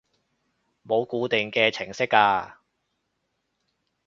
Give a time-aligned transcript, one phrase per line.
[0.83, 2.53] 冇固定嘅程式㗎